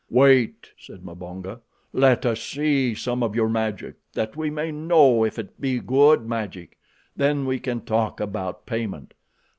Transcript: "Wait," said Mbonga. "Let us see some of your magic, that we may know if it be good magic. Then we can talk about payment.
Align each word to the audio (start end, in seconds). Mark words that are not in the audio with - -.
"Wait," 0.09 0.71
said 0.79 1.05
Mbonga. 1.05 1.59
"Let 1.93 2.25
us 2.25 2.41
see 2.41 2.95
some 2.95 3.21
of 3.21 3.35
your 3.35 3.47
magic, 3.47 3.97
that 4.13 4.35
we 4.35 4.49
may 4.49 4.71
know 4.71 5.23
if 5.23 5.37
it 5.37 5.61
be 5.61 5.77
good 5.77 6.27
magic. 6.27 6.79
Then 7.15 7.45
we 7.45 7.59
can 7.59 7.81
talk 7.81 8.19
about 8.19 8.65
payment. 8.65 9.13